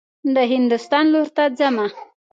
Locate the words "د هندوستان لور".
0.35-1.27